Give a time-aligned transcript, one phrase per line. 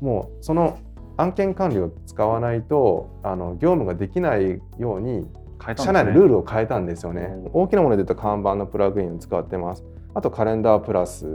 [0.00, 0.78] もうその
[1.16, 5.26] 案件管理を使わないとあの業務ができないように
[5.76, 7.30] 社内のルールを変えたんですよね。
[7.52, 9.84] 大きなもので言うと看板のプラグインを使ってます。
[10.14, 11.26] あとカレンダープラス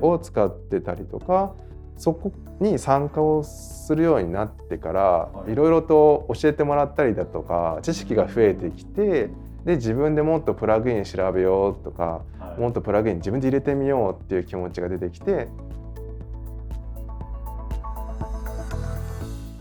[0.00, 1.62] を使ってたりとか、はい、
[1.96, 9.30] そこに参加をするようになってから、はいろいろと教えてもらったりだとか知識が増えてきて
[9.64, 15.48] で自分でもっとプラグイン調べようとか、はい、もっとプラグイン自分で入れてみようっていう気持ちが出てきて。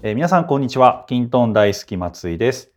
[0.04, 1.06] えー、皆さんこんにちは。
[1.08, 2.72] キントン大好き松井です。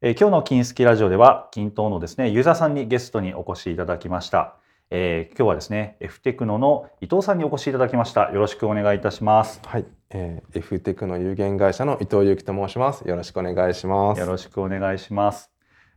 [0.00, 4.56] えー、今日の金スキラジオでは、キントンのですね、ユーザーさんにゲストにお越しいただきました。
[4.88, 8.30] えー、今日はですね、F テクノの伊藤さんにお越しいただきました。
[8.30, 9.60] よろしくお願いいたします。
[9.66, 13.06] はい、えー、F テクノ有限会社の伊藤祐樹と申します。
[13.06, 14.20] よろしくお願いします。
[14.20, 15.50] よろしくお願いします。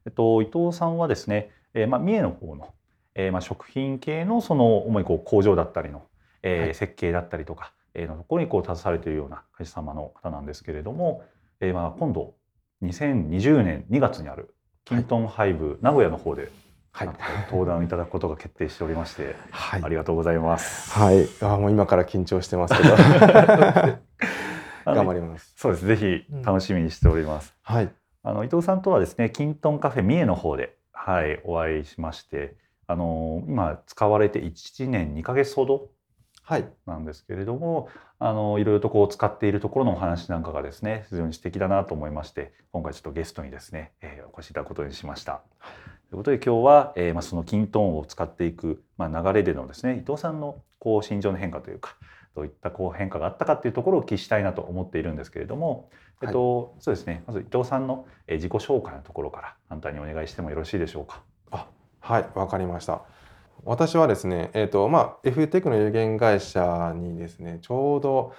[0.05, 2.73] えっと伊藤さんはですね、えー、まあ三重の方の、
[3.15, 6.03] えー、まあ食品系のその主にこう工場だったりの、
[6.43, 7.74] えー、はい、設計だったりとか、えー、
[8.07, 11.23] のところにこう携われているような会社様の方なんですけれども、
[11.59, 12.35] えー、まあ今度
[12.83, 16.51] 2020年2月にあるキントンハイブ名古屋の方で
[16.91, 17.09] はい、
[17.51, 20.97] 登壇いただくことが決定しておりまして、はい、ありがとうございます。
[20.97, 22.95] はい、あもう今から緊張してますけど、
[24.85, 25.53] 頑張ります。
[25.57, 25.85] そうです。
[25.85, 27.53] ぜひ楽しみにしております。
[27.69, 27.91] うん、はい。
[28.23, 32.55] あの伊藤さんとはですね、キントンカフェ三重の方で、はい、お会いしまして、
[32.87, 35.89] あの今使われて1年2ヶ月ほど
[36.85, 37.85] なんですけれども、
[38.19, 45.41] はい、あのいろいろとこう使っているところのお話なんかがですね非常に素敵だなと思いまして今回ちょっとゲストにですね、えー、お越しいただくことにしました。
[45.59, 51.95] はいということで今日は、えーまあ、そのキントーンを使っていく、まあ、流れでのですね伊藤さんのこう心情の変化というか
[52.35, 55.89] どういったこう変化があったかっていうところをお聞きしたいなと思っているんですけれども、
[56.21, 61.23] えっと、はい、そうですねまず伊藤さんの自己紹介のところから簡単にお願いしてもよろしいでしょうか？
[61.49, 61.67] あ
[62.01, 63.01] はいわかりました。
[63.65, 68.33] 私はですね、えーとまあ、F テクの有限会社にですねちょうど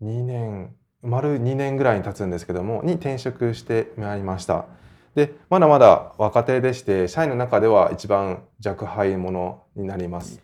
[0.00, 4.66] 2年丸2年ぐらいに経つんですけどもに転職してまいりました。
[5.14, 10.40] でまだまだ若手でして社員の中では一番若輩者になります。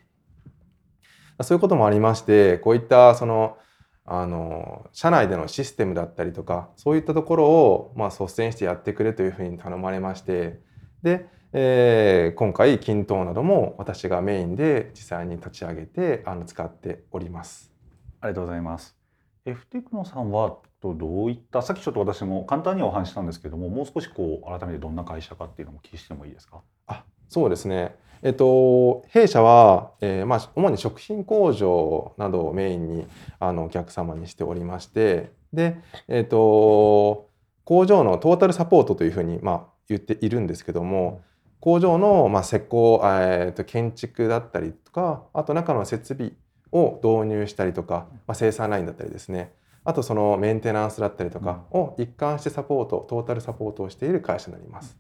[1.43, 3.57] そういうこともありましてこういったその
[4.05, 10.61] あの社内でのシステムだったりとかそういったところを、まあ、率先してやってくれというふうに頼まれまして
[11.03, 17.73] で、えー、今回均等なども私がメインで実際に立ち上げてあの使っております。
[18.21, 18.97] ありがとうございます。
[19.45, 26.61] F テクノさんはとどういったさっきちょっと私も簡単にはお話したんですけどももう少しこう改めてどんな会社かっていうのも聞きしてもいいですか？
[26.89, 33.07] あそうですねえっと、弊社は、えーまあ、主に食品工場などをメインに
[33.39, 35.77] あのお客様にしておりましてで、
[36.09, 37.29] えっと、
[37.65, 41.21] 工場のトータルサポートというふうに、まあ、言っているんですけども
[41.65, 46.33] 工場の、まあ、施工、えー、と建築だったりとかあと中の設備
[46.73, 49.55] を導入したりとか、まあ、生産ラインだったりですね。
[49.83, 54.99] あとそのメンテナンスだったりとかを一貫してサポートトータルサポートをしている会社になります。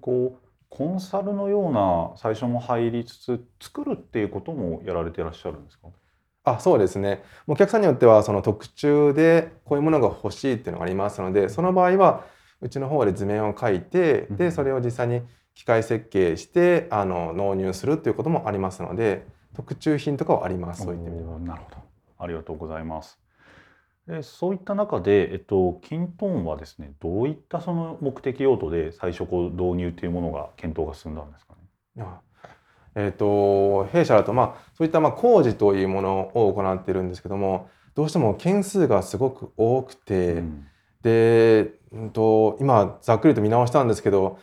[0.00, 5.86] こうコンサルのような最初も入りつつ作るっていうこともやられていらっしゃるんですか？
[6.42, 7.22] あそうですね。
[7.46, 12.24] お客さんによってはその特注でこういうものが欲しいっていうのがありますのでその場合は
[12.60, 15.22] うちの方で図面を書いてでそれを実際に
[15.54, 21.38] 機械設計してあの納入するっていうこともありますので特注品とかはありますそういった意味では。
[21.38, 21.76] なるほど
[22.18, 23.18] ありがとうございます。
[24.06, 31.54] でそういった中で、えっと、キントーンはですねどういったその目的用途で最初こう導入というものが検討が進んだんですか
[31.96, 32.04] ね？
[32.96, 40.66] えーと、弊社だと、まあ、そういったまあ工事というものを行っているんですけどもどうしても件数がすごく多くて、うん、
[41.02, 44.38] で、うんと、今ざっくりと見直したんですけど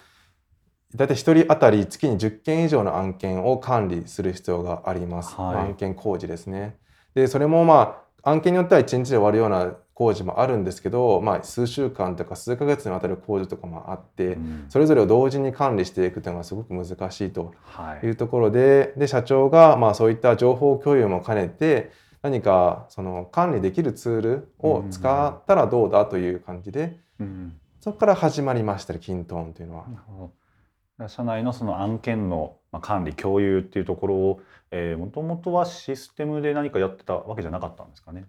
[0.95, 6.77] 大体1人当たり月に10件以上の案件を管理する必要があります、はい、案件工事ですね。
[7.13, 17.55] でそれもまあ案件によっては1日で終わるような工事もあるんですけど、まあ、数週間とか数ヶ月にわたる工事とかもあって、うん、それぞれを同時に管理していくというのがすごく難しいと
[18.03, 18.07] い。
[18.07, 29.85] うところではい、で社長がまあそういった情報共有も兼ねて何かその管理できるツールを使ったらどうだという感じで、うん、そこから始まりましたねキントーンというのは。
[31.07, 34.41] 社内のその案件の管理共有っていうところを
[34.97, 38.25] もともとはシステムで何かやってたわけじゃなかったんですかね？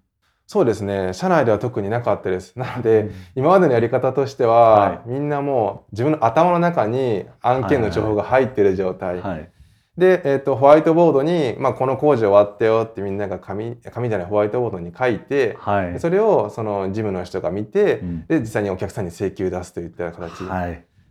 [0.46, 1.12] そうですね。
[1.12, 2.58] 社内では特になかったです。
[2.58, 9.50] なので、うん、今までのやり方としては、はい、みんなもう自分の頭の中に案件の情報が入ってる状態、はいはい、
[9.98, 20.44] で、えーと、ホワイトボードに、まあ、この工事終わったよってみんなが紙紙じゃないホワイトボードに書いて、はい、それをその事務の人が見て、うん、で実際にお客さんに請求出すといった形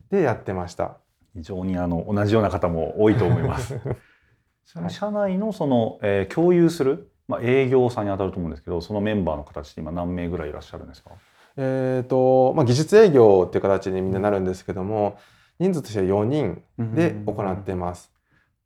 [0.10, 0.98] でやってました。
[1.38, 3.80] 非常にあの同じような方も多いと思います。
[4.90, 11.12] 社内のその、えー、共有するまあ、営業さんに当たると思うんですけどそのメンバーの形で今何名ぐらいいらっしゃるんですか？
[11.58, 15.18] えーとまあ、技術営業っていう形にみんななるんですけども
[15.60, 16.64] 人数としては4人
[16.94, 18.12] で行ってます。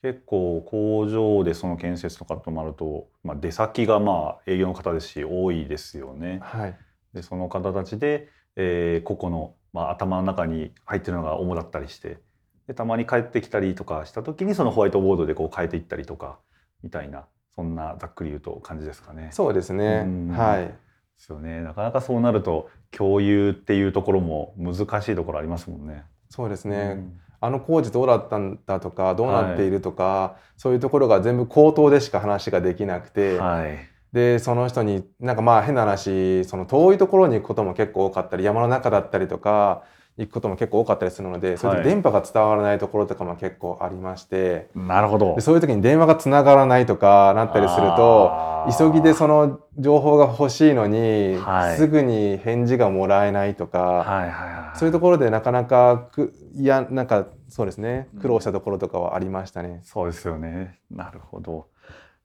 [0.02, 6.40] 結構工場でその建設とかとなると、まあ、出先がまあ営業の方ですし多いですよね。
[6.42, 6.78] はい、
[7.14, 12.18] でその方たちで、えー、個々の、まあ、頭の中に入ってるのが主だったりして
[12.72, 16.40] でたまに帰ってきたりとかした時にそのホワイトボードでこう変えていったりとか
[16.84, 19.28] みたいなそんなざっくり言うと感じですかね。
[19.34, 20.08] そうですね。
[20.32, 20.68] はい。
[20.68, 20.74] で
[21.18, 21.62] すよね。
[21.62, 26.06] なかなかそうなると共有っていうところも難しいところありますもんね。
[26.30, 26.94] そうですね。
[26.96, 33.80] うん、あの工事どうだったんだとかどうなっているとか、はい、そういうところが全部口頭でしか話ができなくて、はい、
[34.14, 39.84] でその人になんかまあ変な話その遠いところに行くことも結構多かったり山の中だったりとか
[40.18, 45.40] 行くことも結構多かったりするので、それで電波が伝わらないところとかも結構ありまして、なるほど。
[45.40, 59.69] そういう時に電話がつながらないとかなったりすると急ぎでその情報が欲しいのに、はい、すぐに返事がもらえないとか、はいはいはい、そういうところでなかなかくいやなんかそうですね苦労したところとかはありましたね。
[59.69, 60.80] うん、そうですよね。
[60.92, 61.68] なるほど。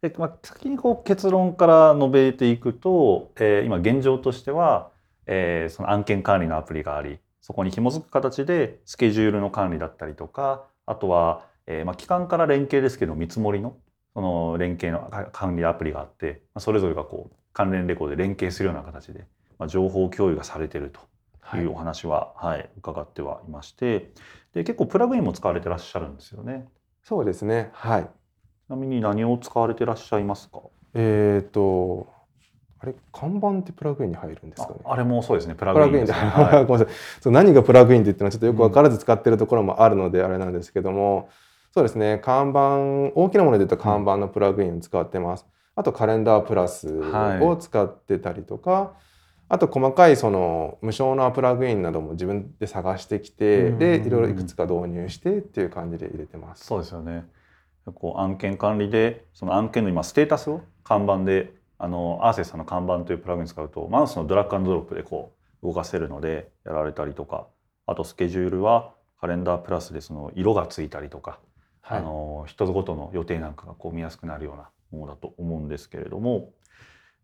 [0.02, 4.90] で、まあ、先にこう結論から述べていくと、えー、今現状としては、
[5.26, 13.76] えー、その案件管理のアプリがありそこに紐づく形でスケジュールの管理だったりとかあとは、えー、まあ機関から連携ですけど見積もりの
[14.14, 19.26] その連携の管理アプリがあってそれぞれがこう関連レコードで連携するような形で、
[19.60, 24.10] まあ、情報共有がされているというお話は、はい、はい、伺ってはいまして
[24.52, 26.66] で結構プラグインも使われてらっしゃるんですよね。
[27.04, 27.70] そうですね。
[27.74, 28.02] はい。
[28.02, 28.08] ち
[28.70, 30.62] なみに何を使われてらっしゃいますか？
[30.94, 32.12] えっ、ー、と
[32.86, 34.78] あれ看板ってプラグインに入るんですかね？
[34.84, 35.54] あれもそうですね。
[35.54, 36.94] プラグインで、ね、はい、 ごめんなさい。
[37.20, 41.28] そう何がプラグインって言ってのはちょっとよく分からず使ってるところもあるのであれなんですけども、
[41.72, 42.20] そうですね。
[42.22, 45.46] 看板大きなもので言うと看板のプラグインを使ってます。
[45.74, 46.88] あとカレンダープラス
[47.42, 48.88] を使ってたりとか、はい、
[49.50, 56.64] あと細かいその無償のプラグインなども自分で探してきて、でいろいろいくつか導入してっていう感じで入れてます。
[56.64, 57.24] そうですよね。
[57.94, 67.46] こう案件管理でその案件の今ステータスを看板であのアーセスさんの看板というプラグイン使うとマウスのドラッグアンドドロップでこう動かせるのでやられたりとか
[67.86, 71.38] あとスケジュールはカレンダープラスでその色がついたりとか、
[71.80, 76.50] はい、あの一つごとの予定なんかがこう見やすくなるようなものだと思うんですけれども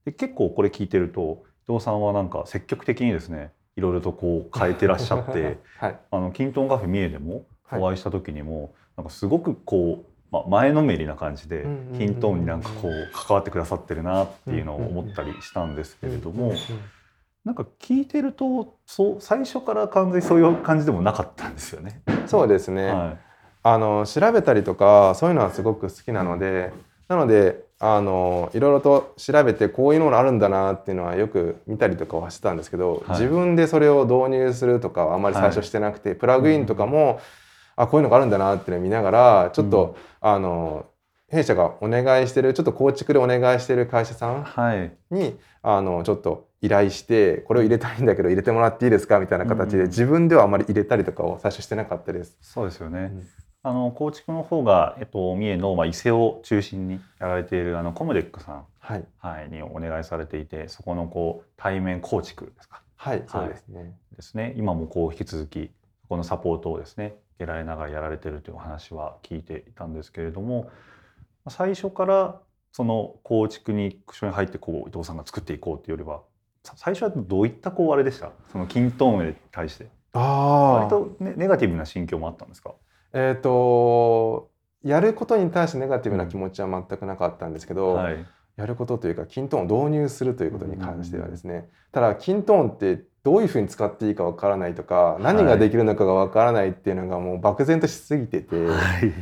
[0.04, 11.66] で結構これ聞いてると伊藤さんはなんか積極的にですねいろいろとこう変えてらっしゃって、 はい、あのキントンカフェ三重でもお会いした時にも、はい、なんかすごくこうまあ、前のめりな感じで
[11.98, 16.54] ヒントーンになんかこう関わってくださってるなっていうのを思ったりしたんですけれども
[17.44, 22.00] なんか聞いてるとそう最初から完全にそういう感じでもなかったんですよね。
[22.26, 23.18] そうですね、はい、
[23.62, 26.72] あの調べたりとかそういうのはすごく好きなので
[27.08, 37.20] なのであのいろいろと調べてこういうのがあるんだなっていうのはよく見たりとかはしてたんですけど、はい、自分でそれを導入するとかはあんまり最初してなくて、はい、プラグインとかも、
[37.76, 40.86] あこういうのがあるんだなっていうのを見ながらちょっと、うん、あの
[41.28, 44.40] 弊社がお願いしてるちょっと構築でお願いしてる会社さん
[45.10, 52.38] に、はい、あのちょっと依頼してこれを入れたいんだけど入れてもらっていいですかみたいな形で、自分ではあまり入れたりとかを最初してなかったです。
[52.40, 53.26] そうですよね、うん。
[53.64, 62.82] あの構築の方が、えっと、三重の、まあ、伊勢を中心にやられているあのコムデックさん、はい、はい、にお願いされていてそこのこう対面構築ですか。
[62.94, 63.92] はい、そうですね。
[64.14, 64.54] ですね。
[64.56, 65.70] 今もこう引き続き
[66.08, 70.70] このサポートをですね得られながらやられてるというお話は聞いていたんですけれども
[71.48, 72.40] 最初から
[72.72, 76.22] その構築に一緒に入ってこう伊藤さんが作っていこうっていうよりは
[76.76, 78.30] 最初はどういったこうあれでした？
[78.50, 79.88] その kintone に対して。
[80.14, 82.74] 割とネネガティブな心境もあったんですか？
[83.12, 84.50] えっ、ー、と
[84.84, 99.12] やることに対してネガティブな気持ちは全くなかったんですけど、はい、やることというかキントーンを導入するということに関してはですね、ただキントーンってどういうふうに使っていいかわからないとか何ができるのかがわからないっていうのがもう漠然としすぎてて、はい、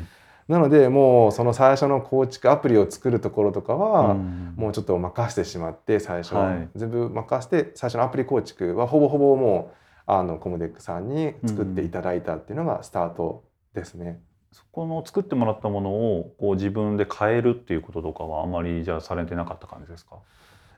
[0.48, 6.54] なのでもうその最初の構築アプリを作るところとかはもうちょっと任せてしまって最初、は。
[6.54, 9.76] い、全部任せて最初のアプリ構築はほぼほぼもう
[10.06, 14.20] あのコムデックさんに作っていただいたっていうのがスタートですね。
[14.52, 20.16] そこの作ってもらったものをこう自分で変えるっていうこととかはあまりじゃあされてなかった感じですか？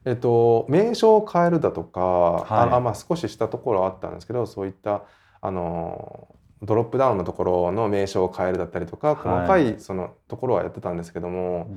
[0.04, 5.02] えっと、名称を変えるだとか、はい、あまあ、少ししたところはあったんですけどそういった
[5.40, 6.28] あの
[6.62, 11.68] ドロップダウンのところの名称を変えるだったりとか細かいそのところはやってたんですけども、はい、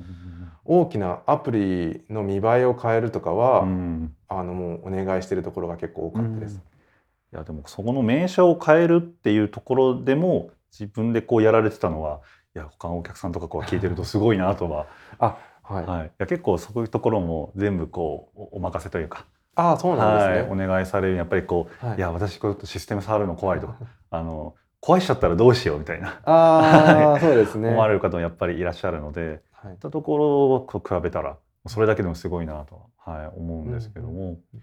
[0.64, 6.54] 大きなアプリの見栄えを変えるとかは、うん、あのもうお願いしてるところが結構多かったです。
[6.54, 12.20] うん、いやでもそこの名称を変えるっていうところでも自分でこうやられてたのは
[12.54, 14.86] いや他のお客さんとかこう聞いてるとすごいなとは。
[15.18, 15.36] あ
[15.68, 19.26] はい、はい、いや結構そういうところも全部こうお任せというか。
[19.54, 21.16] ああそうなんですね、はい、お願いされる。
[21.16, 23.76] やっぱりこう、はい、いや私こうシステム触るの怖いとか。
[24.10, 26.20] あの壊しちゃったらどうしようみたいな。
[26.24, 27.70] あそうですね。
[27.70, 34.62] 思われる方もやっぱりいらっしゃるので、はい、ったところと比べたらそれだけでもすごいなと、はい、思うんですけども、うん、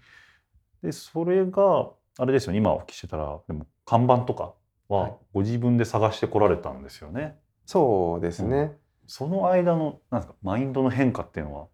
[0.82, 2.58] でそれがあれですよね。
[2.58, 4.54] 今お聞きしてたらでも看板とか
[4.88, 7.36] はご自分で探してこられたんですよね。
[7.66, 11.66] そうですね、うん、その間のなんですかマインドの変化っていうのは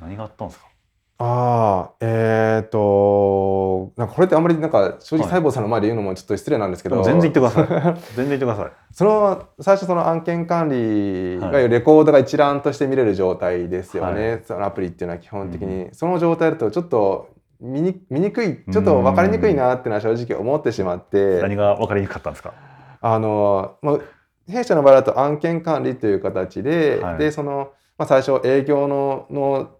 [0.00, 0.66] 何があったんですか？
[1.16, 7.66] ああ、えっ、ー、と、なんかこれってあんまりなんか正直細胞さんの前で言うのもちょっと失礼なんですけど、はい、全然言ってください。
[8.16, 8.72] 全然言ってください。
[8.90, 14.30] その最初その案件管理がレコードが一覧として見れる状態ですよね。
[14.32, 17.28] はい、そのアプリっていうのは基本的に、うん、その状態だとちょっと
[17.60, 21.40] 見に見にくい、ちょっと分かりにくいなっていうのは正直思ってしまって。
[21.40, 22.52] 何が分かりにくかったんですか？
[23.00, 23.98] あの、まあ
[24.48, 29.70] 弊社の場合だと案件管理という形で、はい、でそのまあ最初営業のの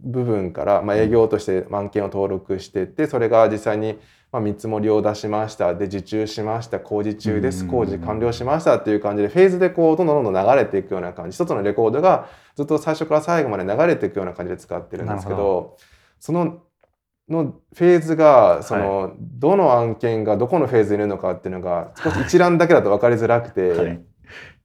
[0.00, 3.98] 部分から、まあ、営業として案件を登録してってそれが実際に
[4.32, 5.74] まあ見積もりを出しました。
[5.74, 6.80] で受注しました。
[6.80, 7.66] 工事中です。
[7.66, 11.36] 工事完了しましたっていう感じでフェーズでこうどんどんどんどん流れていくような感じ。
[11.36, 15.76] 一つのレコードがずっと最初から最後まで流れていくような感じで使ってるんですけど。
[16.18, 16.62] その
[17.28, 24.00] のフェーズがその、はい、どの案件がどこのフェーズにいるのかっていうのが少し一覧だけだと分かりづらくて、はい、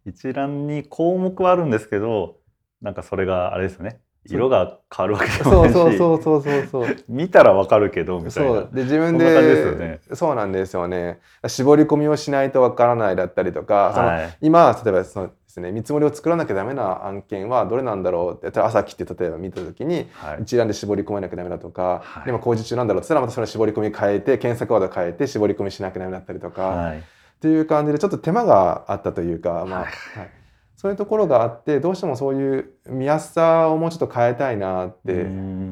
[0.05, 2.37] 一覧に項目はあるんですけど
[2.81, 3.99] なんかそれがあれですよね
[4.29, 5.73] 色が変わるわけでもないし。
[5.73, 8.49] そうそうそうそうそう見たらわかるけどみたいな。
[8.51, 8.69] そう。
[8.73, 11.19] で自分で、ね、そうなんですよね。
[11.47, 27.01] 絞り込みをしないとわからないだったりとか、はい、今例えばそのですね見積もりを作らなきゃダメな案件はどれなんだろうって朝来て例えば見た時に、はい、一覧で絞り込まなきゃダメだとか、はい、今工事中なんだろうって言ったらまたその絞り込み変えて検索ワード変えて絞り込みしなきゃダメだったりとか、はい、っ
[27.41, 30.40] ていう感じでちょっと手間があったというかまあ、はい
[30.81, 35.13] そういうところがあってどうしてもそういう見やすさをもうちょっと変えたいなって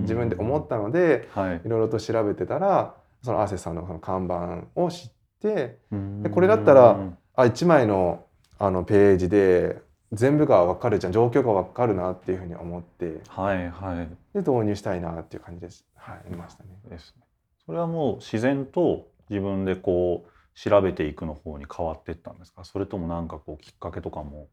[0.02, 5.12] 自分で思ったので、はい、いろいろと調べてたらそのアーセスさんのその看板を知っ
[5.42, 5.80] て
[6.22, 7.00] でこれだったら
[7.36, 8.24] あ1枚の
[8.60, 15.88] あのページで全部が分かるじゃん状況が分かるなっていうふうに思って、はいはい、で導入したいなっていう感じです。
[15.96, 16.70] はい、ましたね。
[16.88, 17.24] ですね。
[17.66, 22.64] それはもう自然と自分でこう調べていくの方に変わっていったんですか？
[22.64, 24.50] それともなんかこうきっかけとかも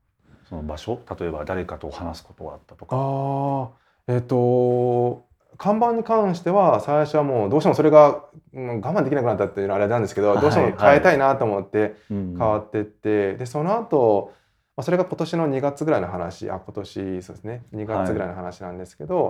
[0.49, 2.97] その場所例えば誰かと話すことがあったとか。
[2.97, 3.69] あ
[4.09, 5.27] えっ、ー、と
[5.59, 14.35] 看板に関しては最初はもうどうしてもそれが、うん、我慢できなくなったっていうのはあれなんですけど、はい、どうしても変えたいなと思って変わってって、はい、でその後、
[14.77, 19.25] まあそれが今年の2月ぐらいの話あ今年そうですね2月ぐらいの話なんですけど、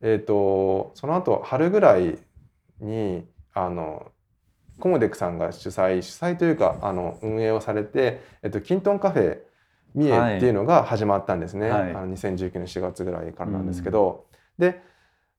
[0.00, 2.18] はい、えっ、ー、とその後春ぐらい
[2.80, 4.12] にあの
[4.78, 9.38] コモデックさんが主催主催というかあの運営をされて、えっ、ー、とキントンカフェ
[9.94, 14.26] 三重っていうのが始まったんですね、はい、あの2019年4月ぐらいからなんですけど、
[14.58, 14.82] うん、で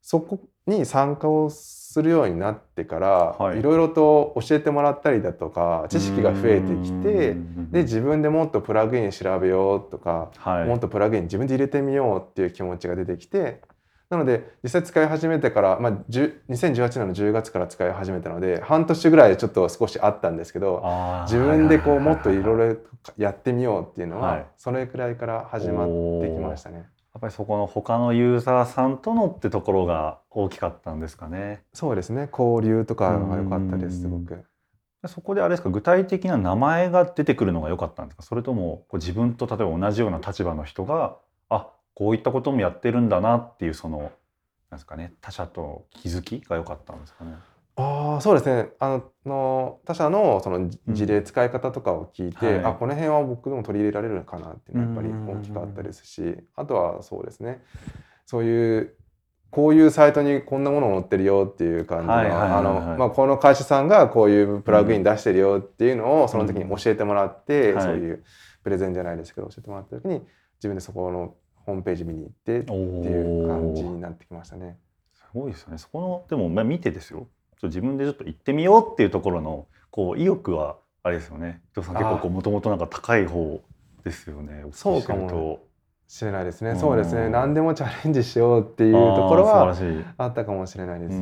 [0.02, 3.08] そこに参加をするようになってから、
[3.40, 3.62] はい。
[3.62, 7.36] ろいろと教えてもらったりだとか知識が増えてきて
[7.72, 13.62] で自分でもっとプラグイン調べようとか、はい、もっとプラグイン自分で入れてみようっていう気持ちが出てきて
[14.10, 20.84] なので実際使い始めてから、まあ、2018年の10月から使い始めたので半年ぐらいちょっと少しあったんですけど
[21.24, 22.78] 自分でこうもっといろいろ
[23.18, 25.88] やってみようっていうのは、それくらいから始まっ
[26.22, 26.78] てきましたね。
[26.78, 26.84] や
[27.20, 31.62] っぱりそこの他のユーザーさんとのってところが大きかったんですかね。
[31.74, 34.44] そうですね交流とかが良かったですすごく。
[35.08, 38.24] そこであれですか具体的な名前が出てくるのが良かったんですか？
[38.24, 44.10] それともこう自分と例えば同じような立場の人があこういったこともやってるんだなっていうそのなん
[44.74, 47.34] ですかね他者と気づきが良かったんですかね。
[47.78, 48.70] ああそうですね。
[48.80, 57.62] あの他社のその事例使い方とかを聞いて、うんはい、あこの辺は僕でも取り入れられるかなっていうのはやっぱり大きかったですしあとはそうですね。
[58.26, 58.96] そういう
[59.52, 68.24] こういうサイトにこんなもの載ってるよっていう感じのこの会社さんがこういうプラグイン出してるよっていうのをその時に教えてもらって、うん、そういう
[68.64, 70.22] プレゼンじゃないですけど教えてもらった時に
[70.58, 71.36] 自分でそこの
[71.66, 74.78] ホームページ見に行ってっていう感じになってきましたね。
[75.14, 75.78] すごいですね。
[75.78, 77.28] そこのでもまあ見てですよ。
[77.64, 81.62] 自分でちょっと行ってみようっていうところのこう意欲はあれですよね。
[81.72, 83.62] 伊藤さん結構もともとなんか高い方
[84.04, 84.64] ですよね。
[84.72, 85.62] そうかも
[86.08, 86.76] しれないですね。
[86.76, 87.30] そうですね。
[87.30, 89.76] 何でもチャレンジしようっていうところは
[90.18, 91.20] あったかもしれないです。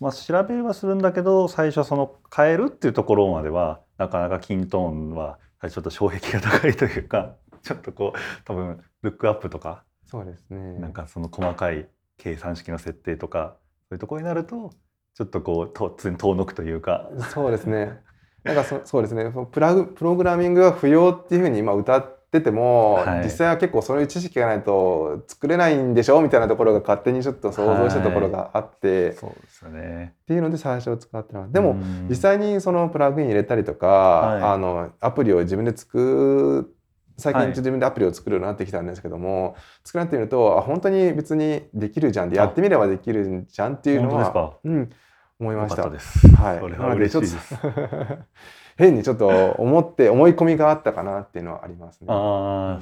[0.00, 5.38] まあ、調べはするんだけど最初その変えるっていうところまではなかなかキントーンは
[5.70, 10.78] ちょっと障壁が高いというかちょっとこう多分ルックアップとかそうですね。
[10.78, 11.88] なんかその細かい
[12.18, 13.56] 計算式の設定とか
[13.88, 14.70] そういうところになると
[15.14, 17.10] ちょっとこう突然遠のくというか。
[17.32, 18.00] そうですね。
[18.44, 19.32] なんかそそうですね。
[19.52, 30.14] プラグプログラミングが不要っていうふうに今歌っってても、はい、実際は結構そういう知識がないと作れないんでしょみたいなところが勝手にちょっと想像したところがあって、はい、そうですよね。
[30.22, 31.76] っていうので最初使ってなでも
[32.08, 36.74] 実際にそのプラグイン入れたりとか、はい、あのアプリを自分で作
[37.16, 44.90] 最近自分でアプリを作るようになってきたんですけども、作られてみるとあ本当に別にできるじゃんでやってみればできるじゃんっていうのは、うん、
[45.38, 45.88] 思いました。
[45.88, 45.94] は
[46.56, 47.58] い、それは嬉しいです。
[48.76, 49.28] 変にちょっと
[49.58, 52.06] 思って思い込みがあったかなっていうのはありますね。
[52.08, 52.80] あ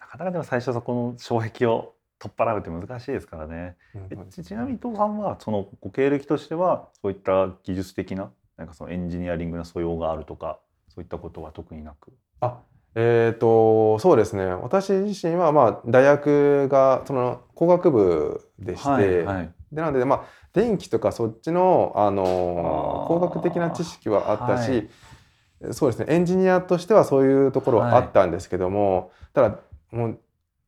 [0.00, 3.76] なかなかでも最初そこの障壁を取っ払うって難しいですからね。
[3.94, 10.58] うん、ちなみに伊藤さんはそのご経歴としてはそういった技術的ななんかそのエンジニアリングの素養があるとか
[10.88, 12.12] そういったことは特になく？
[12.40, 12.58] あ
[12.94, 14.44] えーと、そうですね。
[14.46, 25.74] 私自身は、まあ、大学がその工学部でして、はいはい、でなので、まあ、電気とかそっちの、あの工学的な知識はあったし、はい。
[25.74, 26.06] そうですね。
[26.08, 29.58] エンジニアとしてはそういうところはあったんですけども、はい、ただ
[29.92, 30.18] もう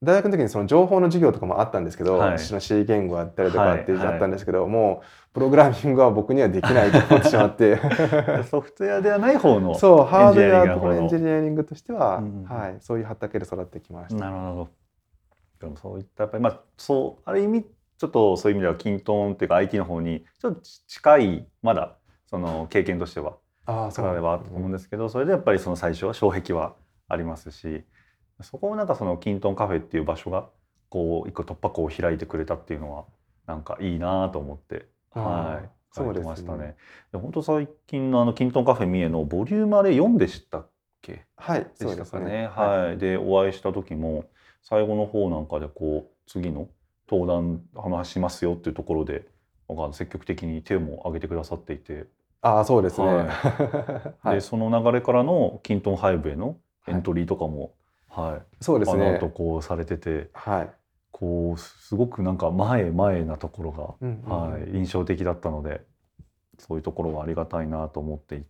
[0.03, 7.79] 大学の時にその情報の授業とかもあったんですけど、はい、の C 言語あったりとかってあったんですけど、はい、もうプログラミングは僕にはできないと思ってしまって。
[8.51, 14.25] ソフトウェアではない方の そうハードウェアとエンジニアリングとしては、うん、はい、そういう畑で育ってきました。
[14.25, 14.69] なるほど。
[15.61, 17.65] でもそういったやっぱりまあそうある意味
[17.97, 26.75] ちょっとそういう意味ではキントンっていうか IT の方にちょっと近いまだその経験としてはあそれはあったと思うんですけどそれでやっぱりその最初は障壁は
[27.09, 27.85] ありますし
[28.43, 30.49] そこをなんかそのキントンカフェっていう場所が
[30.89, 33.05] こう一個突破口を開いてくれたっていうのは
[33.47, 36.77] なんかいいなと思ってはいそうましたね。
[37.13, 40.71] で本当最近のあのキントンカフェ三重のボリュームあれ4でしたっ
[41.03, 41.27] け？
[41.37, 42.25] はい、でしたかね？
[42.25, 42.47] ね。
[42.47, 44.25] はい、でお会いした時も
[44.63, 46.69] 最後の方なんかでこう次の
[47.11, 49.27] 登壇話しますよっていうところで
[49.93, 52.07] 積極的に手も挙げてくださっていて。
[52.45, 56.57] ああそうですね、はい、 でその流れからのキントンハイブへの
[56.89, 57.75] エントリーとかも、
[58.15, 59.19] はい、はい、そうですね。
[59.19, 60.71] とこうされてて、はい、
[61.11, 65.83] こうすごくなんか前前なところが、うんうん、はい、印象的だったので
[66.59, 68.47] そういうところはありがたいなと思っていて。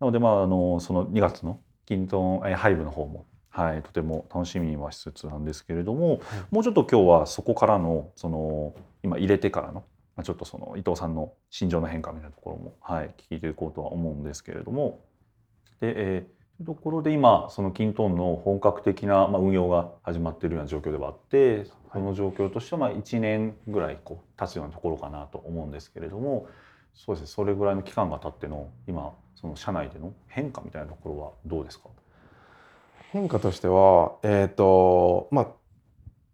[0.00, 8.74] なのでまああのその2月のキントンハイブの方もはい、とても楽しみにはしつつなんですけれども、はい、もうちょっと今日はそこからのその
[9.04, 9.84] 今入れてからの
[10.16, 15.00] まあ、ちょっとその伊藤さんの心情の変化みたいなところも、はい、聞いていこうとは思うんですけれども。
[15.80, 26.46] で、えー、ところで今そのキントンの本格的な、まあ、運用が始まっているような状況ではあってその状況としてはまあ1年ぐらいこう経つようなところかなと思うんですけれども
[26.94, 27.26] そうですね。
[27.26, 31.88] それぐらいの期間が経っての今その社内での変化みたいなところはどうですか？
[33.10, 35.46] 変化としては、えーとまあ、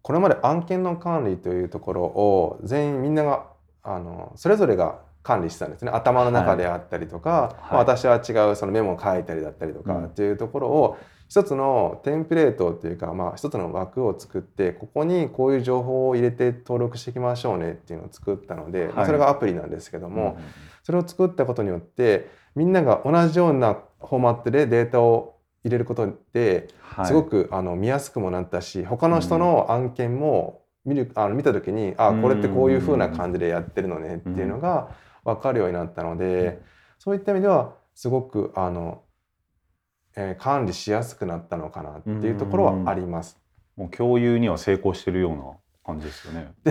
[0.03, 3.47] これまで案件の管理というところを全員みんなが
[3.83, 5.91] あのそれぞれが管理してたんですね。
[5.91, 7.73] 頭の中であったりとか、はい。
[7.73, 20.45] まあ、私は違うそのメモを書いたりだったりとかっていうところを一つのテンプレートっていうか、まあ、一つの枠を作ってここにこういう情報を入れて登録していきましょうねっていうのを作ったので、はい、それがアプリなんですけども、うん、
[20.83, 26.69] それを作ったことによってみんなが同じようなフォーマットでデータを入れることで
[27.05, 34.89] すごく、あの見やすくもなったし他の人の案件も見るあの見た時にあこれってこういう風な感じでやってるのねっていうのが
[35.25, 36.63] 分かるようになったので
[36.99, 39.03] そういった意味ではすごくあの、
[40.17, 43.39] えー、管理しやすくなったのかなっていうところはあります。
[43.77, 45.43] もう共有には成功してるような
[45.85, 46.53] 感じですよね。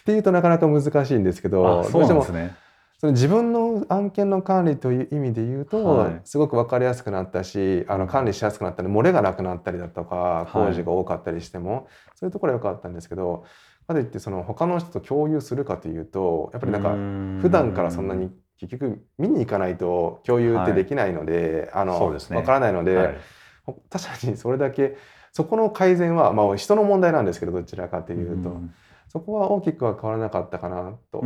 [0.00, 2.22] っていうとなかなか難しいんですけどどうしても
[2.98, 13.44] その自分の案件の管理という意味で言うと、はい、すごく分かりやすくなったしあの管理しやすくなったり漏れがなくなったりだとか工事が多かったりしても、はい、そういうところは良かったんですけど
[13.86, 23.16] かといってその他の人と共有するかというとやっぱりなんか普段からそんなに結局見に行かないと共有ってできないので、はい、あの、ね、分からないので、はい、
[23.90, 24.96] 確かにそれだけ
[25.32, 28.60] そこの改善は、まあ、人の問題なんですけどどちらかというと。
[29.14, 31.22] そこは大きくは変わらなかったかなと。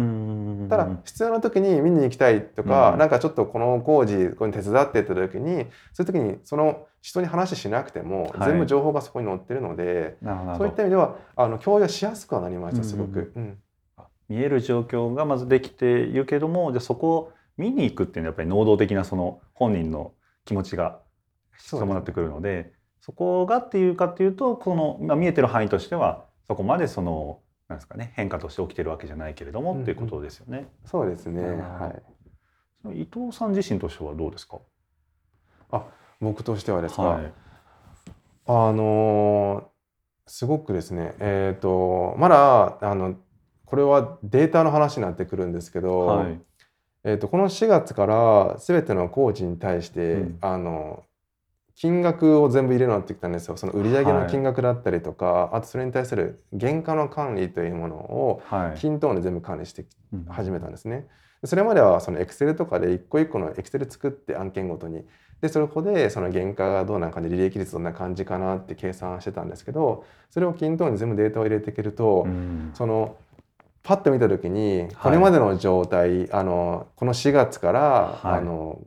[0.69, 10.19] ただ必要な時に見に行きたいとか、うん、なんかちょっとこの工事これ手伝ってった時にそういう時にその人に話しなくても、全部情報がそこに載ってるので
[10.59, 13.59] そういった意味ではあの共有しやすくはなりましたすごく、うん、
[14.29, 20.13] 見える状況がまずできているけどもじゃそこを見に行くっていうのはやっぱり能動的なその本人の
[20.45, 21.01] 気持ちが
[21.71, 22.71] 伴ってくるので
[23.01, 30.69] そこがっていうかっていうとこの、まあ、見えてる範囲としてはそこまでそのなんですかね変化として起きてるわけじゃないけれども、うんうん、っていうことですよね。
[30.85, 31.43] そうですね。
[31.43, 31.95] は
[32.95, 33.03] い。
[33.03, 34.59] 伊藤さん自身としてはどうですか？
[35.71, 35.85] あ、
[36.21, 37.03] 僕としてはですか？
[37.03, 37.33] はい、
[38.47, 39.71] あの
[40.27, 41.15] すごくですね。
[41.19, 43.17] えっ、ー、とまだあの
[43.67, 46.41] これはデータの話になってくるんですけど、はい、
[47.05, 51.05] えっ、とこの4月からすべての工事に対して、うん、あの
[51.81, 53.57] 金額を全部入れるようになってきたんですよ。
[53.57, 58.43] その売上の金額だったりとか、はい、あとそれに対する原価の管理というものを
[58.77, 59.87] 均等に全部管理して
[60.29, 61.07] 始めたんですね。
[61.45, 65.05] それまではそのエクセルとかで一個一個のエクセル作って案件ごとに
[65.41, 73.17] でそこでその原価がどうな感じ利益率どんな感じかなって計算してたんですけどそれを均等に全部データを入れていけると、うん、その
[73.85, 78.81] パッと見た時にこれまでの状態、はい、あのこの4月から、はい、あの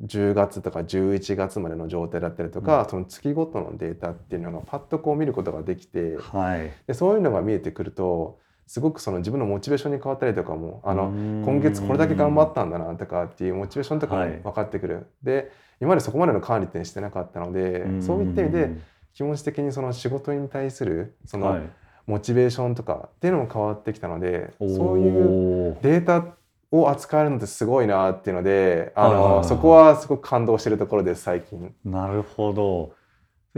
[0.00, 11.08] 10月とか11月までの状態だったりとか、うん、その月ごとのデータっていうのがパッとこう見ることができて、はい、でそういうのが見えてくるとすごくその自分のモチベーションに変わったりとかもあの
[11.44, 14.94] 今月これだけ頑張ったんだなとかっていうモチベーションとかも分かってくる。
[14.94, 18.70] はい、で今までそこまでの管理ってしてなかったのでそういった意味で
[19.14, 21.60] 気持ち的にその仕事に対するその
[22.06, 26.24] モチベーションとかっていうのも変わってきたので、そういうデータ
[26.72, 31.72] を扱えるのってすごいなっていうのであのそこはすごく感動してるところです最近。
[31.84, 32.94] なるほど。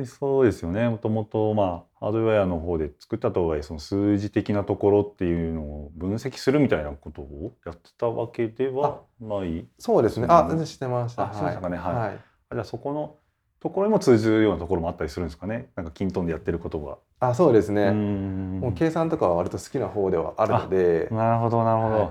[0.04, 0.88] そうですよね。
[0.88, 9.64] もともとまあハードウェアの方で作ったとはいえその数字的なところっていうのを分析するみたいなことをやってたわけではない？
[9.78, 10.26] そうですね。
[10.28, 11.30] あ全然してました。
[11.30, 11.76] あそうですかね。
[11.76, 12.18] はい、はい、
[12.50, 13.14] じゃあそこの
[13.60, 15.70] ところにも通じるようなところもあったりするんですかね。
[15.76, 16.98] なんか均等でやってることが。
[17.20, 17.92] あそうですね。
[17.92, 21.08] もう計算とかは割と好きな方ではあるので。
[21.12, 22.10] なるほどなるほど、はい、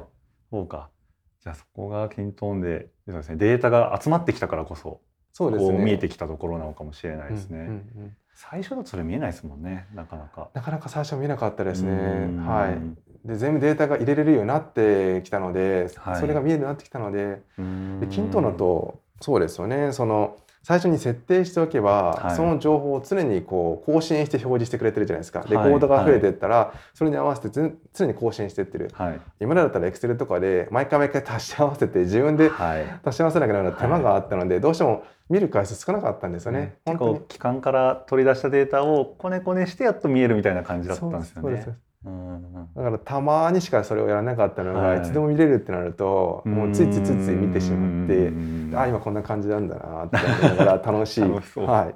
[0.51, 0.89] そうか
[1.43, 5.01] じゃあそこが均等でそうです、ね、データが集まってきたからこそ
[5.33, 7.57] そうですね、見えてきたところなのかもしれないですね。
[7.57, 7.73] うんうんう
[8.05, 10.49] ん、最初だとそれ見えないですもんねなかなか。
[10.53, 11.91] なかなか最初見えなかったですね。
[12.45, 13.27] はい。
[13.27, 17.41] で全部データが入れれるようになってきたので、はい、それが見えるようになってきたので
[17.99, 25.45] で均等だとそうですよねその最初に設定しておけば、はい、その情報を常にこう更新して表示してくれてるじゃないですか。
[25.49, 28.89] レコードが増えていったら、それに合わせて常に更新していってる。
[28.93, 32.49] はい、今だったらエクセルとかで毎回毎回足し合わせて自分で
[33.03, 36.75] 足し合わせなきゃならない手間があったので、どうしても見る回数少なかったんですよね。
[36.85, 41.65] 結構機関から取り出したデータをこねこねしてやっと見えるみたいな感じだったんですよね。
[42.03, 51.21] だからたまにしかそれをやらなかったのが、はい、いつでも見れるってなるともうついついついつい見てしまってあ今こんな感じなんだなって思いながら楽しい。
[51.21, 51.93] は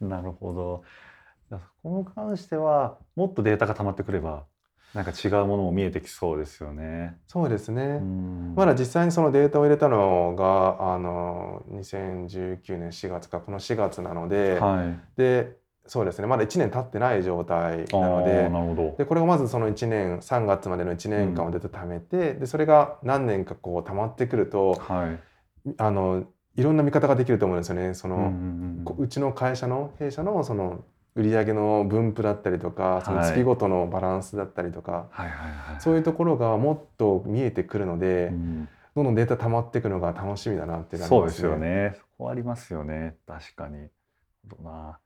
[0.00, 0.84] い、なるほど。
[1.50, 4.44] そこに関してはもっとデータが溜まってくれば
[4.94, 7.16] なんか違うものも見えてきそうですよね。
[7.26, 8.00] そうですね。
[8.54, 15.56] まだ実際にそのデータを入れたのがあの2019年4月かこの4月なので、はい、で
[15.86, 25.16] そうですねまだ1年経ってない状態なのででこれがまずその1年3月までの1年間を出て貯めて、うん、でそれが何年かこう溜まってくると、は
[25.66, 26.24] い、あの
[26.56, 27.94] いろんな見方ができると思うんですよね。
[27.94, 35.30] その、うんうんうん、うちの会社の弊社のその売上の分布だったりとかその月ごとのバランスだったりとか、はい、
[35.80, 41.18] そういうところがもっと見えてくるので、うん、どんどんデータ溜まっていくのが楽しみだなってなりますね。
[41.18, 41.94] そうですよね。
[41.96, 43.16] そこありますよね。
[43.26, 43.88] 確かに。
[44.62, 44.98] な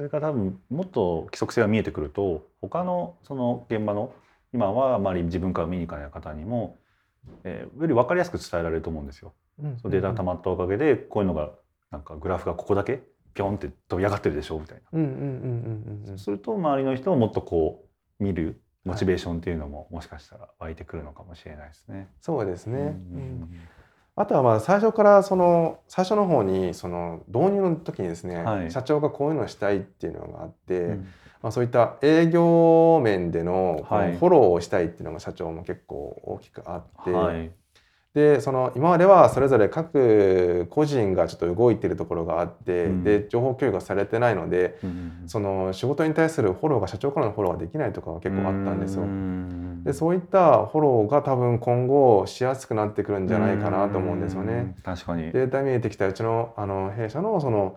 [0.00, 4.14] それから多分もっと規則性が見えてくると他のその現場の
[4.54, 6.78] 今はあまり自分から見に行かない方にも、
[7.44, 9.34] えー、より分かりやすく伝えられると思うんですよ。
[9.62, 11.50] うん、そのデータが溜まったおかげでこういうのが
[11.90, 13.02] なんかグラフがここだけ
[13.34, 14.98] ピョンって飛び上がってるでしょうみたいな。
[16.06, 17.84] そうすると周りの人をもっとこ
[18.18, 22.08] う見るモチベーションっていうのももしかしたら湧いてくるのかもしれないですね。
[22.22, 22.78] そうですね。
[22.78, 23.58] うんうん
[24.16, 31.08] あとはまあ最初からその最初の方にその導入の時にですね、はい、社長がこういうのをしたいっていうのがあって、うん、
[31.42, 37.50] まあ、そういった営業面でのフォローをしたいっていうのが社長も結構大きくあって、はい、
[38.14, 49.04] でその今まではそれぞれ各個人がちょっと動いてるところがあって、うん、で情報共有がされてないので、うん、その仕事に対するフォローが社長からのフォローができないとかは結構あったんですよ。
[49.84, 54.74] でそういったフォローが多分今後しやすくなってくるんじゃないかなと思うんですよね。
[54.82, 55.30] 確かに。
[55.30, 57.76] データ見えてきたうちのあの弊社のその,、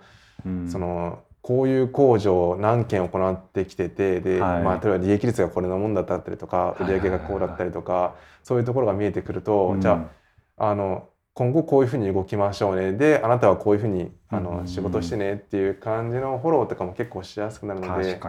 [0.67, 10.22] そのこういう工場何件行ってきててで、はい、まあ、例えば利益率がこれのもんだったりとか売上がこうだったりとか、そういうところが見えてくると、じゃあ
[10.57, 12.93] あの今後こういうふうに動きましょうね。
[12.93, 18.19] であなたはこういうふうにあの仕事してねっていう感じのフォローとかも結構しやすくなるので。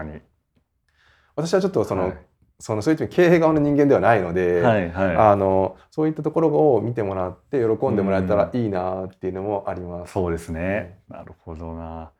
[1.37, 2.19] 私はちょっとその、はい、
[2.61, 10.13] そのそういう経営側の人間ではないので、はいはい、あのそういったところを見てもらって喜んでもらえたらいいなっていうのもあります。
[10.13, 12.13] そうですね、なるほどな。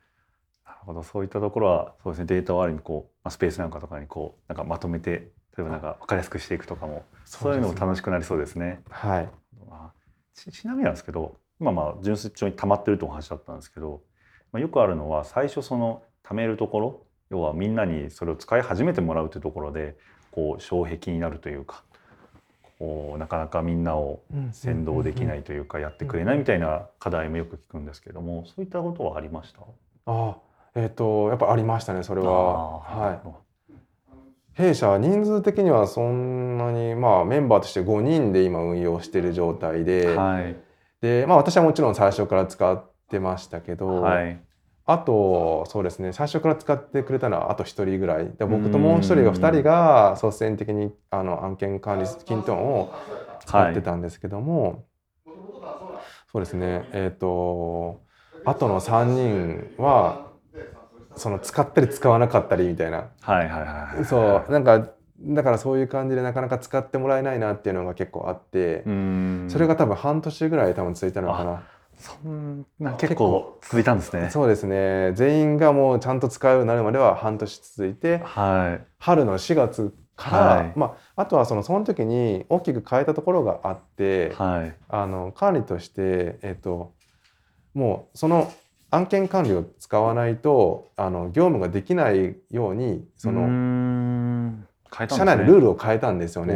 [0.67, 1.03] なるほど。
[1.03, 2.27] そういったところはそうですね。
[2.27, 5.11] データをある意味こうスペースなんかとかにこうなんかまとめて
[5.57, 8.83] 例えばなんか分かりやすくしていくとかもそういうのも楽しくなりそうですね。
[8.91, 9.29] はい
[10.35, 14.03] ちちなみになんですけど今まあ純粋に溜まってるとお話だったんですけど、
[14.53, 19.97] まあ、よくあるのは最初その貯めるところ要はみんなにそれを使い始めてもらうというところで
[20.31, 21.85] こう障壁になるというか
[22.79, 24.21] こうなかなかみんなを
[24.53, 29.61] 先導できないというかやってくれないみたいな課題もよく聞くんですけどもそういったことはありました？
[30.07, 30.37] あ
[30.75, 32.81] えっ、ー、とやっぱありましたねそれは。
[32.81, 33.44] はい、
[34.55, 40.57] 弊社人数的にはそんなにまあメンバーとして5人で今運用している状態で、はい、
[41.01, 44.41] でまあ私はもちろん最初から使ってましたけど、はい、
[44.87, 48.31] あとそうですね最初から使ってくれたのはあと1人ぐらい。
[48.39, 52.95] で僕ともう1人が2人が率先的にあの案件管理キントンを
[53.45, 54.85] 使ってたんですけども、
[55.25, 55.35] はい、
[56.31, 58.03] そうですねえっ、ー、と
[58.45, 60.24] あとの3人は
[61.17, 64.89] その使ったり使わなかったりみたいな、はいはいはい、そうなんか
[65.21, 68.83] だからそういう感じでなかなか使ってもらえないなっていうのが結構あって。
[69.49, 71.63] それが多分半年ぐらい多分続いたのかな。
[71.97, 74.29] そんな結構続いたんですね。
[74.31, 75.13] そうですね。
[75.15, 86.93] 全員がもうちゃんと使うようになるまでは半年続いて、はい、春の4月から、はい、まああとはそのその時に大きく変えたところがあって、はい、あの管理としてえっ、ー、と
[87.75, 88.53] もうその
[88.95, 94.65] 案件管理を使わないとあの業務ができないようにその、ね、
[95.09, 96.55] 社内のルールを変えたんですよね。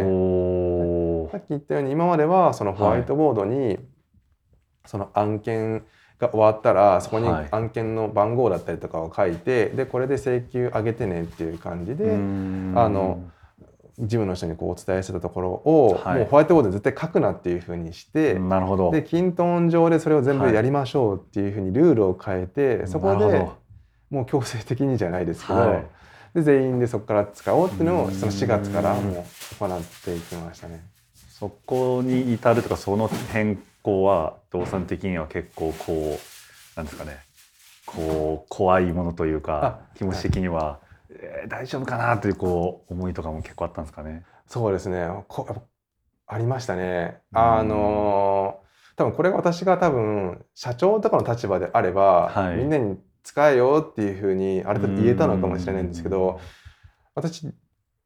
[1.30, 3.78] さっき言ったように今まではそのホワイトボードに、
[4.86, 5.84] その案件
[6.18, 12.16] が終わったらそこに案件の番号だったりとかを書いて、でこれで請求上げてねっていう感じであ
[12.88, 13.24] の
[13.98, 18.90] 事務の人にこうお伝えしてたところを、はい、もうホワイトボードで絶対書くなっていうふうにしてなるほど。
[18.92, 23.46] で均等上でそれを全部やりましょうっていうふうにルールを変えて、はい、そこで
[24.10, 25.86] もう強制的にじゃないですけど、はい、
[26.34, 29.24] で全員でそこから使おうっていうのをその4月からもう
[29.58, 30.80] 行っていきましたね。
[31.30, 37.18] そこに至るとかその変更は動産的には結構こうなんですかね。
[37.86, 40.78] こう怖いものというか気持ち的には
[41.10, 44.24] えー、大丈夫かなというこう思いとかも結構あったんですかね。
[44.46, 45.08] そうですね。
[45.28, 45.46] こ
[46.26, 47.20] ありましたね。
[47.32, 48.60] あの
[48.96, 56.40] 多分これが私が多分社長とかの立場であれば、はい、みんなに使えよっていうふうにあれだと言えたのかもしれないんですけど
[57.14, 57.48] 私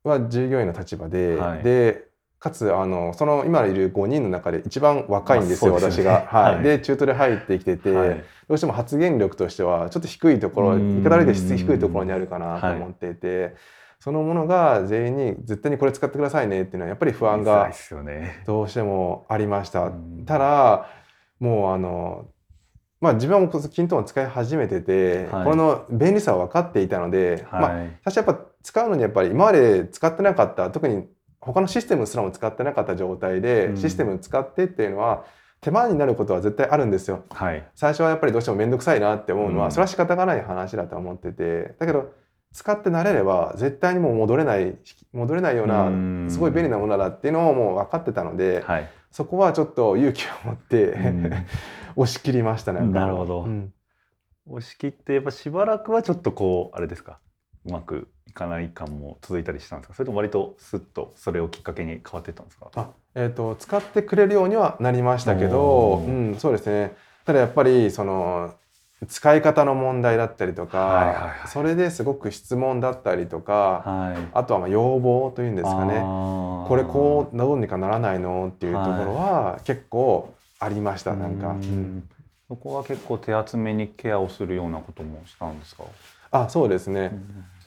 [0.04, 2.08] は従業員の立場で、はい、で
[2.42, 6.26] かつあのその今いる5人の中で一番若いんですよ、すね、私が。
[6.26, 8.08] はい、で中途で入ってきてて、はい、
[8.48, 13.54] どうしても発言力としてはちょっと低いところ言い方悪いで低いところにあるかなと思っていて。
[14.00, 17.70] そのものが全員に絶対にこれ使ってくださいねっていうのはやっぱり不安が
[18.44, 19.92] どうしてもありました。
[20.26, 20.88] ただ
[21.38, 22.26] もうあの
[23.00, 31.06] まあ自分はもうキントンを使い始めてて、はい、この便利さは分かっていたので、はい、まあ私やっぱ使うのにやっぱり今まで使ってなかった特に
[31.44, 35.24] 他のシステムすらも使ってなかった状態で、システム使ってっていうのは
[35.60, 37.24] 手間になることは絶対あるんですよ。
[37.30, 41.74] はい、最初はやっぱりどうしても面倒くさいなって思うのは、それは仕方がない話だと思ってて。
[41.78, 42.12] だけど
[42.52, 44.76] 使って慣れれば絶対にもう戻れない
[45.12, 50.94] 戻れないようなすごい便利なものだっていうのをもう分かってたので、はい、そこはちょっと勇気を持って
[51.96, 52.80] 押し切りましたね。
[52.80, 53.72] なるほど、うん、
[54.50, 57.20] 押し切ってやっぱしばらくはちょっとこうあれですか？
[57.66, 59.94] うまくいかない感も続いたりしたんですか？
[59.94, 62.70] それとも割とスッとそれをきっかけに変わっていったんですか？
[62.74, 66.96] あ、えーと、使ってくれるようにはなりましたけど、うん、そうですね。
[67.24, 68.54] ただやっぱりその
[69.08, 76.00] 使い方の問題だったりとか、はいはいはい、それですごく質問だったりとか、はい、あとはまあ要望というんですかね。
[76.00, 78.52] これこうどうにかならないの？
[78.54, 82.08] っていうところは結構ありました、はい、なんか、うん、
[82.48, 85.84] そこは結構手厚めにケアをするようなこともしたんですか？
[86.32, 87.12] あそうですね、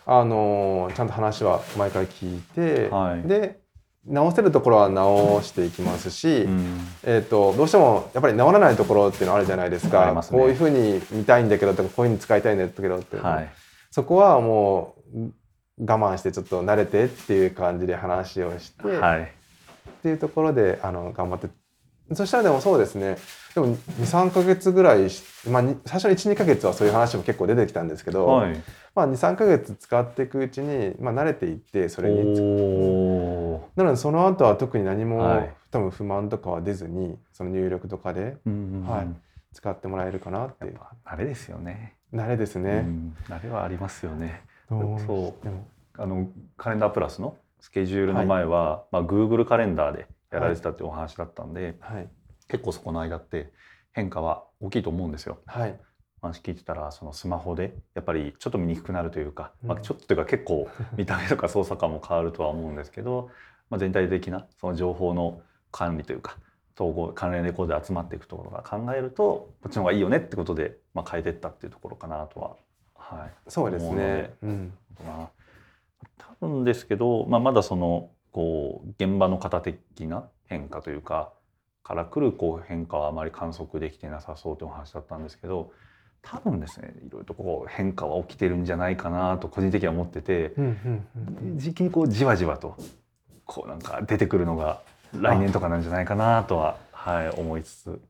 [0.08, 3.60] うん、あのちゃんと話は毎回聞いて、はい、で
[4.06, 13.50] 直せるところは直していきますし、うん、えーと、どうしてもやっぱり直らないところっていうのあるじゃないですか、ね、こういうふうに見たいんだけどとかこういうふうに使いたいんだけどって、はい、
[13.90, 15.32] そこはもう
[15.80, 19.26] 我慢してちょっと慣れてっていう感じで話をして、はい、っ
[20.04, 21.50] ていうところであの頑張って
[22.14, 23.18] そしたらでもそうですね。
[23.56, 25.10] でも23か月ぐらい、
[25.50, 28.62] まあ、最初の12か月はそういう話も結構出てきたんですけど、はい、
[28.94, 32.18] まあ、23か月使っていくうちに、まあ、慣れていってそれに
[33.76, 40.80] なのでその後は特に何も、はい、多分不満とかは出ずにその入力とかで、はい、使ってもらえるかなっていう。
[41.06, 41.96] 慣れですよね。
[42.14, 42.86] 慣れですね、
[43.28, 44.42] 慣れはありますよね。
[44.70, 45.48] そう。
[45.98, 48.82] あのカレンダープラスのスケジュールの前は、はい。
[48.92, 52.10] まあ、Google カレンダーでやられてたってお話だったんで、はい、
[52.48, 53.52] 結構そこの間って
[53.92, 55.40] 変化は大きいと思うんですよ。
[55.46, 55.80] はい、
[56.22, 63.30] 話聞いてたらそのスマホでやっぱりちょっと見にくくなるというか、うん、まあ、ちょっとというか結構 見た目とか操作感も変わるとは思うんですけど、
[63.70, 66.38] まあ、全体的なその情報の管理というか
[66.78, 72.58] 統合関連レコードで集まっていくところが考えるとこっちの方がいいよねってことで、まあ、変えていったっていうところかなとは、
[72.96, 74.34] はい、そうですね。
[74.42, 74.74] うん、
[76.18, 81.32] 多分ですけど、まあ、まだそのこう現場の型的な変化というか
[81.84, 85.72] から来るこう変化はあまり観測できてなさそうというお話だったんですけど
[86.22, 90.54] 多分ですねいろいろとこう変化は起きてるんじゃないかなと個人的には思ってて、
[91.56, 92.76] 時期にこうじわじわと
[93.46, 94.82] こうなんか出てくるのが
[95.14, 98.02] 来年とかなんじゃないかなとは、はい、思いつつ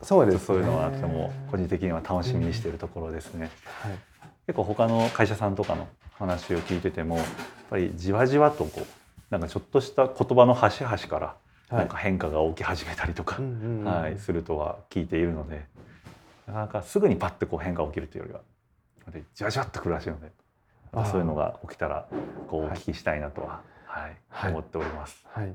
[0.00, 3.50] そうです、ね、そういうのはとても個人的には楽しみにしているところですね。
[3.82, 3.98] はい、
[4.46, 7.26] 結構他の会社さんとかの話を聞いててもやっ
[7.68, 9.03] ぱりじわじわとこう
[9.34, 11.36] なんかちょっとした言葉の端々から
[11.76, 13.42] なんか変化が起き始めたりとか、
[13.84, 15.66] はい、するとは聞いているので
[16.46, 20.30] なかなかすぐにパッてこう変化が起きるというよりはじわじわっとくるらしいので
[21.10, 22.06] そういうのが起きたら
[22.48, 25.24] こうお聞きしたいなとは、はい、はい、思っております。
[25.32, 25.52] はい、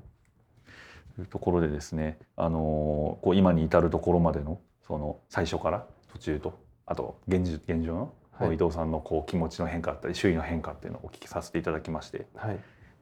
[1.15, 8.11] というところでですね、あのこう今に至るところまでのその最初から途中とあと現現状
[8.41, 12.59] の伊藤さんのこう気持ちの変化だったり周囲の変化っていうのをお聞きさせていただきまして、はい、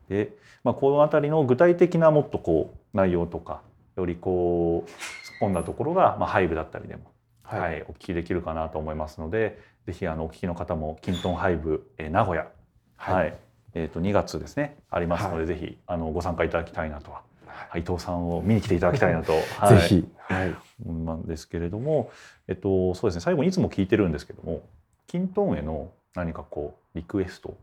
[0.10, 3.62] で、まあ、この辺りの具体的なもっとこう内容とか
[3.96, 7.12] よりこう突っ込んだところが、まあ、ハイブだったりでも、
[7.44, 12.48] はい、はい、お聞きできるかなと思いますのでぜひあのお聞きの方もキントンハイブ、えー、名古屋、
[12.98, 13.38] はい、はい、
[13.74, 22.12] えー、と2月ですねありますので、はい、ぜひあのご参加いただきたいなとは、はい、伊藤さんを見に来ていただきたいなと、 はい、ぜひ、はい、なんですけれども、
[22.48, 24.62] えっと、そうですね最後にいつも聞いてるんですけども
[25.08, 27.56] キントンへの何かこうリクエスト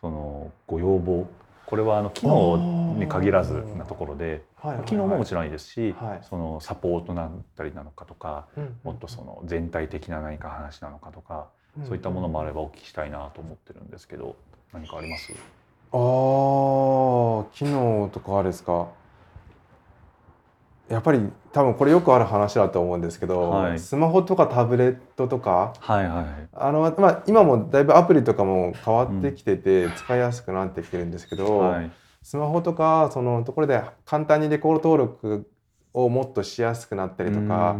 [0.00, 1.26] そのご要望
[1.74, 4.44] これはあの機能に限らずなところで、
[4.86, 8.46] 機能ももちろんいいですし、はい、そのサポートだったりなのかとか、
[8.84, 11.48] もっとその全体的な何か話なのかとか、
[11.84, 14.36] そういったものもあればお聞きしたいなと思ってるんですけど
[14.72, 15.32] 何かあります？
[15.32, 15.36] あ
[17.52, 18.86] 機能とかあれですか？
[20.88, 21.20] やっぱり
[21.52, 31.90] 多分これよくある話だと思うんですけど、はい、スマホとかタブレットとか、はいはい、あのまあ、今もだいぶアプリとかも変わってきてて使いやすくなってきてるんですけど、うんはい、
[32.22, 35.50] スマホとかそのところで簡単にレコード登録
[35.94, 37.76] をもっとしやすくなったりとか、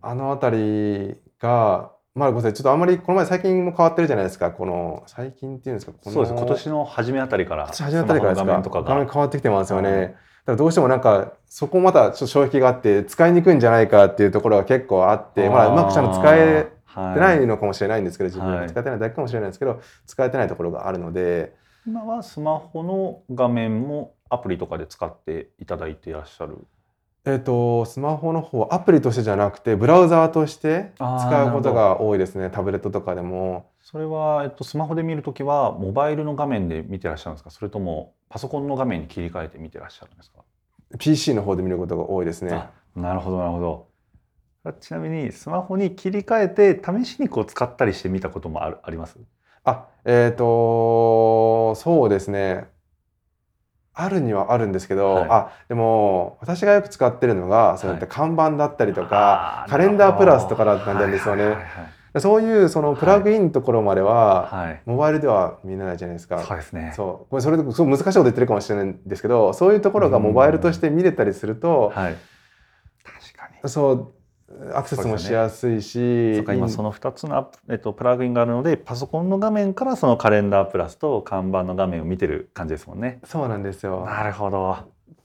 [0.00, 6.34] あの辺りがまあごめんなさいちょっとあんまりこの前最近も変わってるじゃないですかこの最近っていうんですかそうです。
[6.34, 10.16] 今年の初めあたりから初めあたりからですか画面変わってきてますよね。
[10.52, 21.54] だどうしてもなんかそこまたちょっと衝撃があって使いにくいんじゃないかっていうところが結構あってまあうまくちゃんと使えてないのかもしれないんですけど自分が使ってないだけかもしれないですけど使えてないところがあるので。
[21.86, 26.66] 今はスマホの画面もアプリとかで使っていただいていらっしゃる？
[27.24, 32.50] えっ、とスマホの方アプリとしてじゃなくてブラウザーとして使うことが多いですね。
[32.50, 33.70] タブレットとかでも。
[33.80, 37.50] それは、えっと、スマホで見るときはモバイルの画面で見てらっしゃるんですか？
[37.50, 40.42] それともパソコンの画面に切り替えて見てらっしゃるんですか
[40.98, 42.66] ？PC の方で見ることが多いですね。
[42.94, 43.88] なるほどなるほど。
[44.80, 49.18] ちなみにスマホに切り替えて試しにこう使ったりしてみたこともあるあります？
[49.64, 52.66] あえっ、ー、とそうですね。
[53.94, 61.44] あるにはあるんですけど、はい、あでも私がよく使ってるのがそういった看板だったりとか、はい、カレンダープラスとかだったんですよね。
[61.44, 66.38] はいはいはいはいそういうそのプラグインのところまでは、はい、モバイルでは見れないじゃないですか。
[66.40, 66.92] そうですね。
[66.94, 67.30] そう。
[67.30, 72.16] これそれでそう難しいこと言ってるかもしれないんですけど、そういうところがモバイルとして見れたりすると、はい、
[73.04, 73.68] 確かに。
[73.68, 74.12] そう
[74.74, 83.20] アクセスもしやすいし、ね、今その2つの、えっと、プラグインがあるのでパソコンの画面からそのカレンダープラスと看板の画面を見てる感じですもんね。
[83.24, 84.06] そうなんですよ。
[84.06, 84.76] なるほど。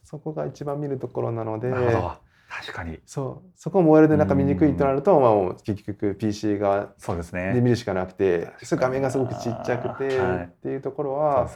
[0.03, 1.69] そこが一番見るところなので。
[1.69, 2.22] なるほど
[2.61, 2.99] 確かに。
[3.05, 3.51] そう。
[3.55, 7.53] そこをモバイルでなんか見にくいとなると、まあ、結局 PC がそうですね。
[7.53, 11.49] で見るしかなくて画面がすごくちっちゃくて、はい、っていうところは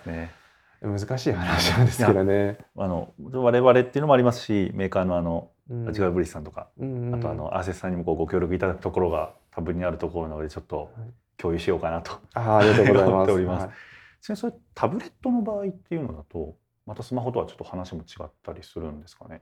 [0.82, 2.58] 難しい話なんですけどね。
[2.76, 5.50] あの我々っていうのもありますしメーカーのあの
[5.88, 10.92] 味わブリスさんとか、うんあとあのアーセスさんにもこうご協力いただくところが多分にあるところなのでちょっと
[11.38, 13.32] 共有しようかなと、あありがとうございます。
[13.34, 13.66] おります。
[14.32, 16.56] はい、それタブレットの場合っていうのだと
[16.86, 19.42] またスマホとはちょっと話も違ったりするんですかね？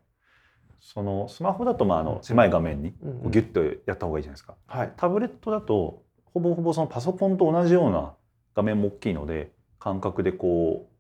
[0.80, 2.94] そのスマホだとまああの狭い画面に
[3.30, 8.14] ギュッとやった方がいいじゃないですか、はい、タブレットだとほぼほぼそのパソコンと同じような
[8.56, 10.96] 画面も大きいので感覚でこう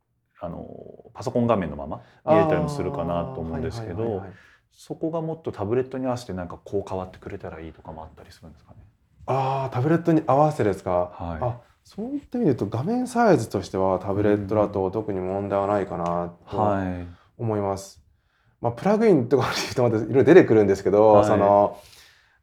[0.46, 0.66] あの
[1.14, 4.24] パソコン画面のまま見れたりもするかなと思うんですけど
[4.72, 8.78] そこがもっとタブレットに合わせてなんかこう変わってくれたらいいとかもあったりするんですかね。
[9.28, 11.12] ああタブレットに合わせですか。
[11.14, 16.58] はい、あそういった意味で言うと画面サイズとしてはタブレットだと特に問題はないかなと
[17.38, 18.05] 思います。
[18.66, 21.80] まあ、プラグインとかで言うとまたいろいろ出てくるんですけど、はい、その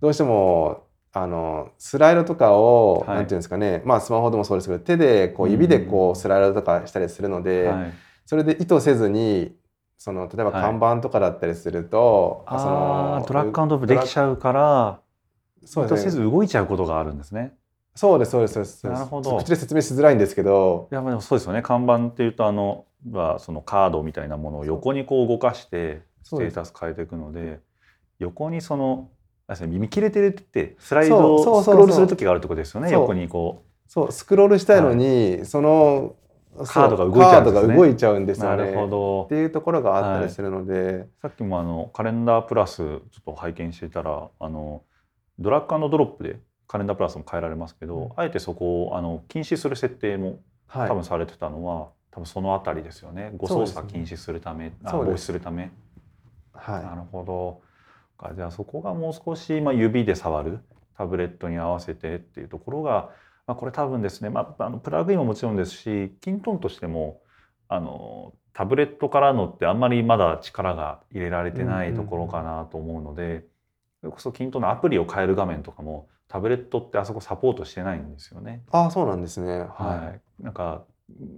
[0.00, 7.92] どうしてもあのスライドとかを、はい、なんていうんですかね、まあ、スマホでもそうですけど手でこう指でこうスライドとかしたりするので、はい、
[8.24, 9.56] それで意図せずに
[9.98, 15.00] その例えば看板とかだったりすると、はい、そのトラックアンドオフできちゃうから
[15.64, 17.54] そうです、ね、意図せず動いちゃうことがあるんですね。
[17.96, 18.86] そうですそうですそうです。
[18.86, 19.36] なるほど。
[19.38, 20.88] 口で説明しづらいんですけど。
[20.92, 21.62] いやまあそうですよね。
[21.62, 27.60] 看板っていうとあのはそのカードみたいなものを横にこう動かしてステータス変えていくので
[28.18, 29.10] 横にその
[29.66, 33.72] 見切れてるってスライドをスクロールする時があるってことですよね横にこう。
[33.90, 36.14] そうスクロールしたいのに、はい、その
[36.66, 38.56] カードが動いちゃうんです、ね、動いちゃうんですよね。
[38.56, 39.24] なるほど。
[39.24, 44.82] っていうところがあったりするので、はい、さっきもあのカレンダープラスちょっと拝見していたらあの
[45.38, 53.32] ドラッグドロップでカレンダープラスも変えられますけど、うん、あえてそこをあの禁止する設定も多分されてたのは、はい、多分そのあたりですよね。
[53.36, 55.70] 誤操作禁止するため、ね、防止するため。
[56.52, 60.60] はい、なるほどじゃあそこがもう少し、まあ、指で触る
[60.96, 63.10] タブレットに合わせてっていうところが
[63.46, 67.20] まあ、これ多分ですね、まあ、あのプラグインももちろんですしキントンとしても
[67.68, 73.46] あのタブレットからのってあんまりまだ力が入れられてないところかなと思うので、
[74.00, 78.62] それこそキントンのアプリを変える画面とかもタブレットってあそこサポートしてないんですよね。
[78.70, 79.58] あそうなんですね。
[79.58, 79.62] はい。
[79.62, 80.84] はい、なんか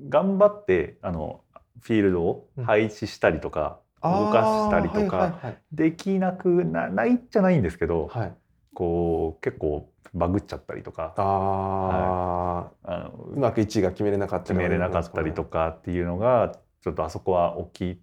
[0.09, 1.43] 頑張ってあの
[1.83, 8.35] フィールドを配置したりとか、うん、動かしたりとかできなくなないじゃないんですけど、はい、
[8.75, 18.03] こう結構バグっちゃったりとかあ、はい、あのうまく位置が決めれなかった決めれなかったりとかっていうのがちょっとあそこは起き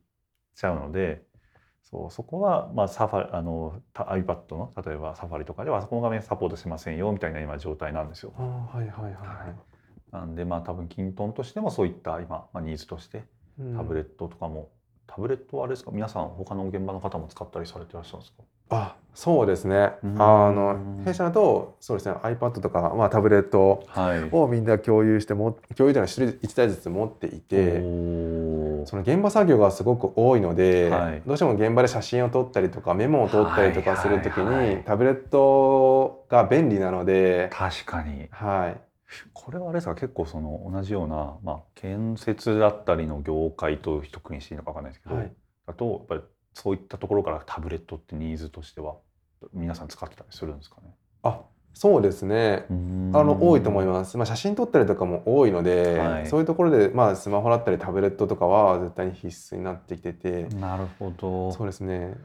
[0.56, 1.24] ちゃうので
[1.84, 8.34] そうそこは、まあ、サファあの iPad の例えばサファリとかではあそこの画面サポートしませんよみたいな今状態なんですよ。
[8.38, 8.44] あ
[8.78, 13.24] はいはいはい、はい、なんでまあ多分キントンとしてもそういった今、まあ、ニーズとして
[13.76, 14.68] タブレットとかも、うん、
[15.14, 15.92] タブレットはあれですか？
[15.92, 18.44] 皆さん他の現場の方も使ったりされてらっしゃるんですか？
[18.74, 19.92] あそうですね。
[20.18, 23.84] あの弊社だとそうですね iPad とか、まあ、タブレット
[24.32, 27.82] をみんな共有しても共有というのは1台ずつ持っていて
[28.86, 38.82] その現場作業がすごく多いので、はい、どうしても現場で写真を撮ったりとかメモを取ったりとかする時に、タブレットが便利なので確かに、はい、
[39.34, 45.32] これはあれですか結構その同じような、まあ、建設だったりの業界と一括りにしていいのか分かんないですけど、はい、
[45.68, 46.22] だとやっぱり
[46.54, 48.96] そういったところからタブレットってニーズとしては
[49.54, 50.94] 皆さん使ってたりするんですかね？
[51.24, 51.42] あ
[51.74, 52.66] そうですね。
[52.70, 60.48] あの多いと思います、まあ、写真撮ったりとかも多いので、はい、そういうところで、まあ、スマホだったりタブレットとかは絶対に必須になってきてて。
[60.56, 61.54] なるほど。
[61.54, 62.18] そうですね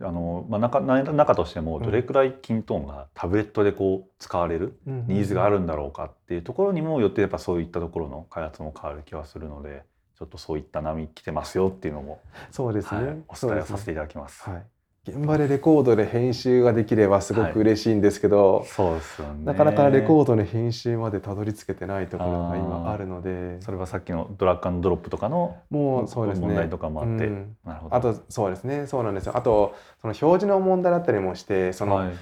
[0.00, 9.84] あの、まあ、中中としてもどれくらいキントーンがタブレットでこう使われるニーズがあるんだろうかっていうところにもよってやっぱそういったところの開発も変わる気はするので
[10.18, 12.20] ちょっとそういった波来てますよっていうのも
[12.50, 14.42] そうですね、はい、お伝えさせていただきます。
[14.42, 14.62] はい
[15.08, 23.62] 現場でレコードで編集ができればすごく嬉しいんですけど、はい、そうですよね、なかなかレコードの編集までたどり着けてないところが今あるので。
[23.62, 27.96] それはさっきのドラッグドロップとかのもうそうです、ね、問題とかもあって、うん、なるほど。
[27.96, 28.86] あとそうですね。
[28.86, 29.36] そうなんですよ。
[29.36, 32.12] あとその表示の問題だったりもしてその、はい、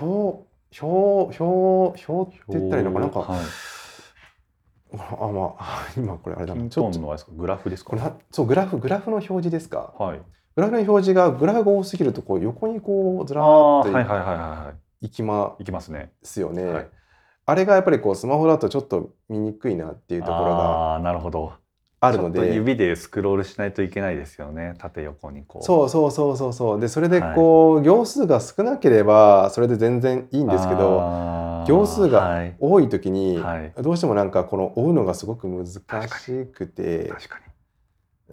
[0.00, 0.44] 表
[0.80, 3.06] 表表表って言ったらいいのかな？
[3.06, 3.38] なんか、はい。
[4.92, 4.96] あ
[5.32, 6.68] まあ 今これあれだな。
[6.68, 8.16] ちょっとのグラフですか？
[8.32, 9.94] そうグラフグラフの表示ですか？
[9.96, 10.20] はい。
[10.58, 15.10] グラフの表示がグラフが多すぎるとこう横にこうずらーっとはいはいはいはいい。
[15.10, 16.10] きまいきますね。
[16.24, 16.64] すよね。
[16.64, 16.88] はい、
[17.46, 21.52] あれがやっぱりこうスマホだとちょっと見にくいなっていうところがあなるほど。
[22.00, 22.54] あるので。
[22.54, 25.64] 指でスクロールしないといけないですよね縦横にこう。
[25.64, 26.80] そうそうそうそうそう。
[26.80, 33.40] でそれでこう、はい、行数が少なければそれで全然いいんですけど行数が多い時に、
[33.80, 37.47] どうしてもなんかこの追うのがすごく難しくて確かに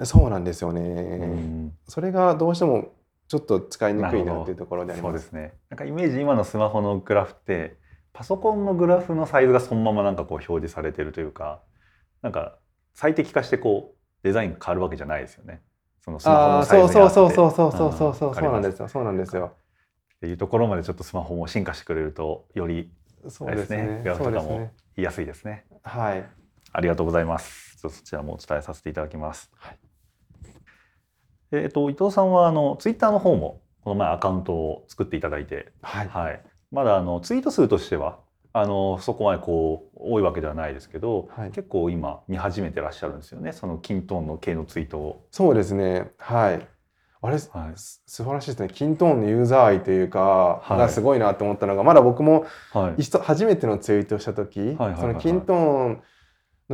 [0.03, 2.93] そうなんですよね、それがどうしても
[3.27, 7.77] ちょっと使いにくいなっていうところでありますそうですねなんかイメージ今のスマホのグラフって
[8.11, 11.61] パソコンのグラフのサイズがそのままなんかこう表示されてるというか
[12.21, 12.57] なんか
[12.93, 15.61] 最適化してこうデザインが変わるわけじゃないですよね。
[16.01, 19.53] そのスマホのサイズにそうそうそうそうそうそうそうそうなんですよそうなんですよ。
[20.15, 22.91] っていうところまでちょっとスマホも進化してくれるとより
[23.27, 25.65] そうですねグラフとかも言いやすいですね。
[25.83, 26.25] はい。
[26.71, 27.77] ありがとうございます。
[27.77, 29.51] そちらもお伝えさせていただきます。
[29.57, 29.79] はい、
[31.63, 36.41] えっ、ー、と伊藤さんはあのツイッターの方もこの前アカウントを作っていただいて、はい、はい、
[36.71, 38.19] まだあのツイート数としては
[38.53, 43.51] あのそこまでこう多いわけではないですけど、はい、結構今見始めてらっしゃるんですよね。
[43.51, 45.27] そのキントーンの系のツイートを。
[45.29, 46.11] そうですね。
[46.17, 46.67] はい。
[47.21, 47.41] あれ、はい、
[47.75, 48.69] 素晴らしいですね。
[48.71, 56.01] キントーンのユーザー愛というか、はい、がすごいなと思ったのがまだ僕も、はい、初めてのツイートをした時、そのキントーン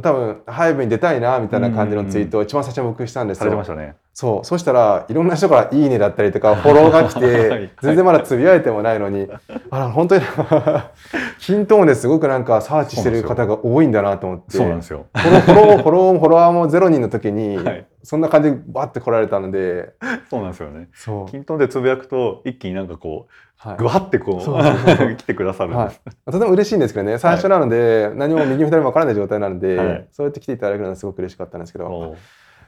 [0.02, 3.50] 多分ハイブに出たいなみたいな感じのツイートを一番最初に僕したんですよ。
[3.76, 4.46] ね、そう。
[4.46, 9.28] そしたらいろんな人から「いいね」だったりとか フォローが来て全然まだつぶやいてもないのに
[9.70, 10.24] あら本当に
[11.40, 14.58] 均等ですごくなんかサーチしてる方が多いんだなと思って。
[14.58, 15.06] そうなんですよ。
[15.16, 17.60] フォローフォローフォローフォロワーもゼロ人の時に、
[18.04, 19.94] そんな感じでバッて来られたので。
[20.30, 20.90] そうなんですよね。
[21.30, 23.32] 均等でつぶやくと一気になんかこう
[23.78, 32.16] ぐわってこう 来てくださるんです、はい、とても嬉しいんですけどね最初なので、はい、何も右も左も分からない状態なので、はい、そうやって来ていただけるのはすごく嬉しかったんですけど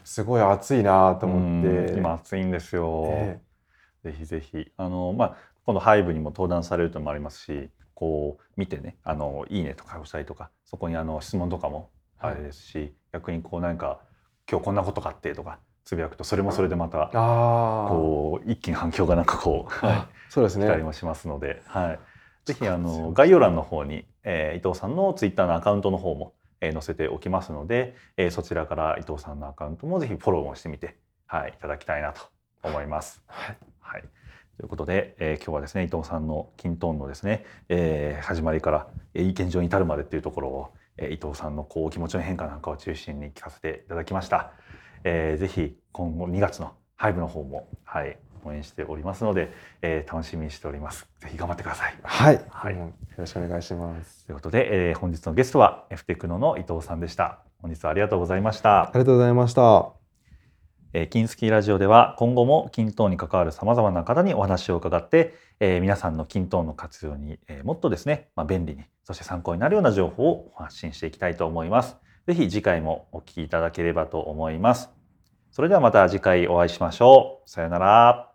[0.04, 1.94] すごい暑いなと思って。
[1.94, 4.72] 今暑いんですよ、えー、ぜひぜひ。
[4.78, 11.90] あのまあ今度ハイブにも登壇されるともありますしこう見てねあのいいねとか押したりとかそこにあの質問とかも
[12.20, 14.00] あれですし、はい、逆にこうなんか
[14.50, 20.68] 今日こんなことがあってとかつぶやくとそれもそれでまたこう一気に反響がなんかこう、はい、そうですね。
[20.68, 22.00] たりもしますので、はい、
[22.46, 32.22] ぜひあの概要欄の方に、えー、伊藤さんのツイッターのアカウントの方も、えー、載せておきますので、えー、そちらから伊藤さんのアカウントもぜひフォローもしてみて、はい、いただきたいなと
[32.64, 33.22] 思います。
[33.28, 34.04] はい、はい
[34.58, 44.52] ということで、えー、今日はですね伊藤さんのキントーンのですね、えー、始まりから、えー、現状に至るまでっていうところを、えー、伊藤さんのこう気持ちの変化なんかを中心に聞かせていただきました。
[45.04, 51.08] えー、ぜひ今後2月のハイブの方も、はい、応援しておりますので、えー、楽しみにしております。
[51.20, 51.96] ぜひ頑張ってください。
[52.04, 54.26] はい、はい、よろしくお願いします。
[54.26, 57.40] ということで、えー、本日のゲストは F テクノの伊藤さんでした。
[57.62, 58.84] 本日はありがとうございました。
[58.84, 60.04] ありがとうございました。
[60.94, 71.98] えー、金スキーラジオでは今後も均等に関わるさまざまな方にお話を伺って、えー、皆さんの均等の活用に、えー、もっとですね、まあ、便利にそして参考になるような情報を発信していきたいと思います。
[72.28, 74.90] ぜひ次回もお聞きいただければと思います。
[75.52, 77.50] それではまた次回お会いしましょう。
[77.50, 78.33] さようなら。